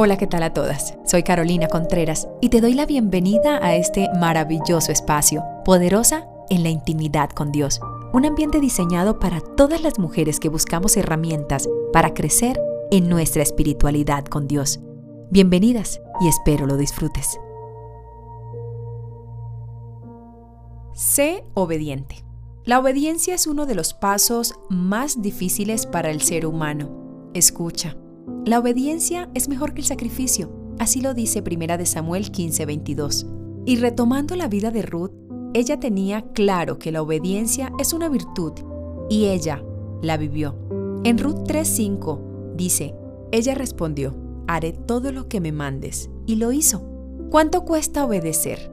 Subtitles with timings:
[0.00, 0.96] Hola, ¿qué tal a todas?
[1.04, 6.68] Soy Carolina Contreras y te doy la bienvenida a este maravilloso espacio, poderosa en la
[6.68, 7.80] intimidad con Dios.
[8.12, 12.60] Un ambiente diseñado para todas las mujeres que buscamos herramientas para crecer
[12.92, 14.78] en nuestra espiritualidad con Dios.
[15.32, 17.40] Bienvenidas y espero lo disfrutes.
[20.94, 22.24] Sé obediente.
[22.64, 27.30] La obediencia es uno de los pasos más difíciles para el ser humano.
[27.34, 27.96] Escucha
[28.48, 33.26] la obediencia es mejor que el sacrificio, así lo dice Primera de Samuel 15:22.
[33.66, 35.10] Y retomando la vida de Ruth,
[35.52, 38.52] ella tenía claro que la obediencia es una virtud
[39.10, 39.62] y ella
[40.00, 40.56] la vivió.
[41.04, 42.94] En Ruth 3:5 dice,
[43.32, 44.14] ella respondió,
[44.46, 46.82] haré todo lo que me mandes, y lo hizo.
[47.30, 48.72] ¿Cuánto cuesta obedecer?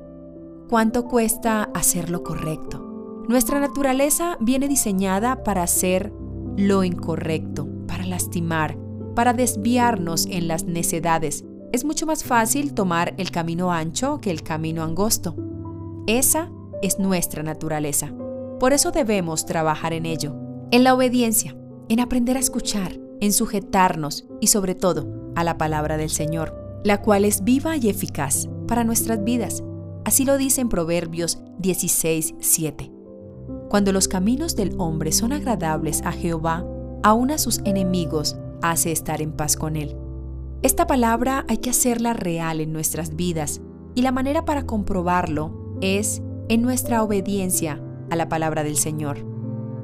[0.69, 3.25] ¿Cuánto cuesta hacer lo correcto?
[3.27, 6.13] Nuestra naturaleza viene diseñada para hacer
[6.55, 8.84] lo incorrecto, para lastimar,
[9.15, 11.45] para desviarnos en las necedades.
[11.71, 15.35] Es mucho más fácil tomar el camino ancho que el camino angosto.
[16.07, 18.13] Esa es nuestra naturaleza.
[18.59, 20.35] Por eso debemos trabajar en ello,
[20.71, 21.55] en la obediencia,
[21.89, 27.01] en aprender a escuchar, en sujetarnos y sobre todo a la palabra del Señor, la
[27.01, 29.63] cual es viva y eficaz para nuestras vidas.
[30.05, 32.91] Así lo dice en Proverbios 16, 7.
[33.69, 36.65] Cuando los caminos del hombre son agradables a Jehová,
[37.03, 38.37] aun a sus enemigos
[38.71, 39.95] hace estar en paz con Él.
[40.61, 43.61] Esta palabra hay que hacerla real en nuestras vidas
[43.93, 49.25] y la manera para comprobarlo es en nuestra obediencia a la palabra del Señor.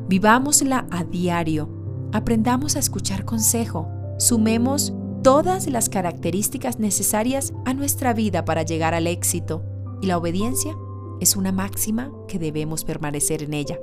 [0.07, 1.69] Vivámosla a diario,
[2.11, 3.87] aprendamos a escuchar consejo,
[4.17, 4.93] sumemos
[5.23, 9.63] todas las características necesarias a nuestra vida para llegar al éxito
[10.01, 10.75] y la obediencia
[11.19, 13.77] es una máxima que debemos permanecer en ella.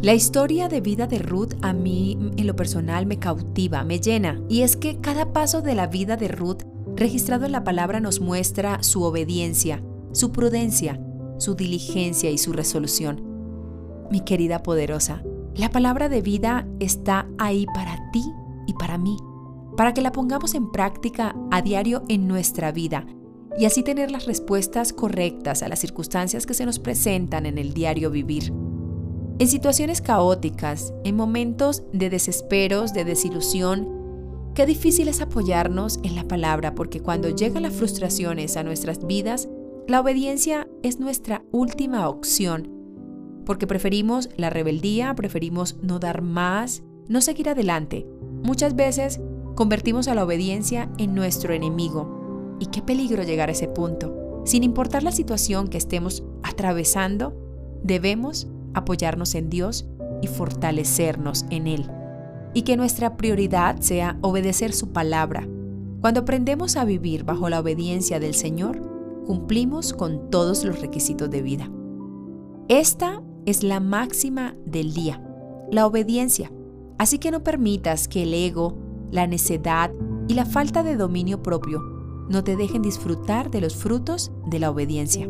[0.00, 4.40] La historia de vida de Ruth a mí en lo personal me cautiva, me llena,
[4.48, 6.62] y es que cada paso de la vida de Ruth
[6.94, 9.82] registrado en la palabra nos muestra su obediencia,
[10.12, 11.00] su prudencia,
[11.38, 13.24] su diligencia y su resolución.
[14.08, 15.24] Mi querida poderosa,
[15.56, 18.22] la palabra de vida está ahí para ti
[18.68, 19.16] y para mí,
[19.76, 23.04] para que la pongamos en práctica a diario en nuestra vida
[23.58, 27.74] y así tener las respuestas correctas a las circunstancias que se nos presentan en el
[27.74, 28.52] diario vivir.
[29.40, 33.88] En situaciones caóticas, en momentos de desesperos, de desilusión,
[34.56, 39.48] qué difícil es apoyarnos en la palabra porque cuando llegan las frustraciones a nuestras vidas,
[39.86, 42.68] la obediencia es nuestra última opción,
[43.46, 48.08] porque preferimos la rebeldía, preferimos no dar más, no seguir adelante.
[48.42, 49.20] Muchas veces
[49.54, 52.56] convertimos a la obediencia en nuestro enemigo.
[52.58, 54.42] Y qué peligro llegar a ese punto.
[54.44, 57.36] Sin importar la situación que estemos atravesando,
[57.84, 59.88] debemos apoyarnos en Dios
[60.22, 61.90] y fortalecernos en Él.
[62.54, 65.46] Y que nuestra prioridad sea obedecer su palabra.
[66.00, 68.82] Cuando aprendemos a vivir bajo la obediencia del Señor,
[69.26, 71.70] cumplimos con todos los requisitos de vida.
[72.68, 75.22] Esta es la máxima del día,
[75.70, 76.52] la obediencia.
[76.98, 78.76] Así que no permitas que el ego,
[79.10, 79.90] la necedad
[80.28, 81.80] y la falta de dominio propio
[82.28, 85.28] no te dejen disfrutar de los frutos de la obediencia.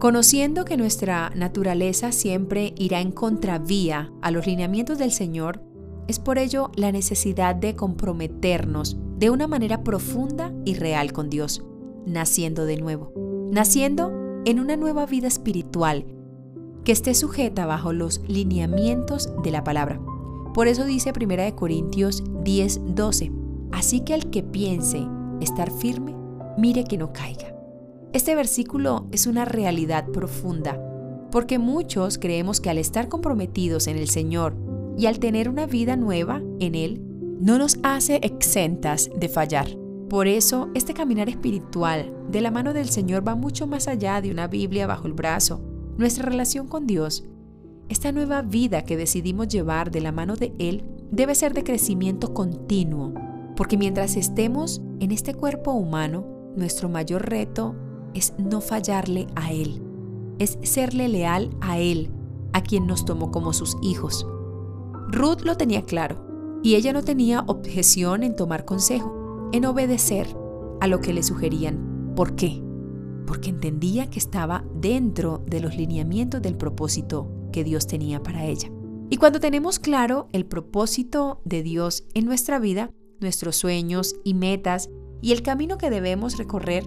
[0.00, 5.62] Conociendo que nuestra naturaleza siempre irá en contravía a los lineamientos del Señor,
[6.08, 11.62] es por ello la necesidad de comprometernos de una manera profunda y real con Dios,
[12.06, 13.12] naciendo de nuevo,
[13.52, 14.10] naciendo
[14.46, 16.06] en una nueva vida espiritual
[16.82, 20.00] que esté sujeta bajo los lineamientos de la palabra.
[20.54, 23.32] Por eso dice 1 Corintios 10:12,
[23.70, 25.06] así que el que piense
[25.42, 26.16] estar firme,
[26.56, 27.59] mire que no caiga.
[28.12, 30.80] Este versículo es una realidad profunda,
[31.30, 34.56] porque muchos creemos que al estar comprometidos en el Señor
[34.98, 37.00] y al tener una vida nueva en Él,
[37.40, 39.68] no nos hace exentas de fallar.
[40.08, 44.32] Por eso, este caminar espiritual de la mano del Señor va mucho más allá de
[44.32, 45.60] una Biblia bajo el brazo.
[45.96, 47.28] Nuestra relación con Dios,
[47.88, 50.82] esta nueva vida que decidimos llevar de la mano de Él,
[51.12, 53.14] debe ser de crecimiento continuo,
[53.54, 57.76] porque mientras estemos en este cuerpo humano, nuestro mayor reto
[58.14, 59.82] es no fallarle a Él,
[60.38, 62.10] es serle leal a Él,
[62.52, 64.26] a quien nos tomó como sus hijos.
[65.08, 66.30] Ruth lo tenía claro,
[66.62, 70.26] y ella no tenía objeción en tomar consejo, en obedecer
[70.80, 72.12] a lo que le sugerían.
[72.14, 72.62] ¿Por qué?
[73.26, 78.70] Porque entendía que estaba dentro de los lineamientos del propósito que Dios tenía para ella.
[79.10, 84.88] Y cuando tenemos claro el propósito de Dios en nuestra vida, nuestros sueños y metas
[85.20, 86.84] y el camino que debemos recorrer,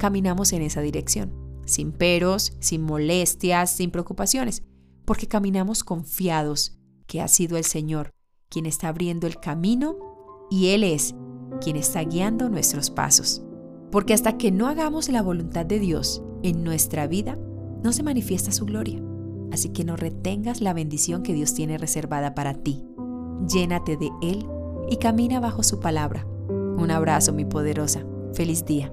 [0.00, 1.30] caminamos en esa dirección,
[1.66, 4.62] sin peros, sin molestias, sin preocupaciones,
[5.04, 8.10] porque caminamos confiados que ha sido el Señor
[8.48, 9.96] quien está abriendo el camino
[10.50, 11.14] y Él es
[11.60, 13.42] quien está guiando nuestros pasos.
[13.92, 17.38] Porque hasta que no hagamos la voluntad de Dios en nuestra vida,
[17.84, 19.02] no se manifiesta su gloria.
[19.52, 22.84] Así que no retengas la bendición que Dios tiene reservada para ti.
[23.52, 24.46] Llénate de Él
[24.88, 26.26] y camina bajo su palabra.
[26.48, 28.04] Un abrazo, mi poderosa.
[28.32, 28.92] Feliz día.